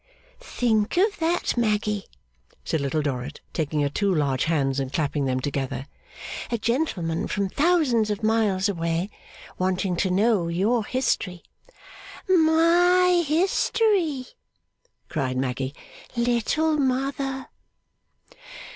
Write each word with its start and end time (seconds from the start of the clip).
'Think 0.39 0.97
of 0.97 1.19
that, 1.19 1.55
Maggy?' 1.55 2.07
said 2.65 2.81
Little 2.81 3.03
Dorrit, 3.03 3.39
taking 3.53 3.81
her 3.81 3.89
two 3.89 4.11
large 4.11 4.45
hands 4.45 4.79
and 4.79 4.91
clapping 4.91 5.25
them 5.25 5.39
together. 5.39 5.85
'A 6.49 6.57
gentleman 6.57 7.27
from 7.27 7.49
thousands 7.49 8.09
of 8.09 8.23
miles 8.23 8.67
away, 8.67 9.11
wanting 9.59 9.95
to 9.97 10.09
know 10.09 10.47
your 10.47 10.83
history!' 10.85 11.43
'My 12.27 13.23
history?' 13.27 14.25
cried 15.07 15.37
Maggy. 15.37 15.75
'Little 16.17 16.77
mother. 16.79 17.49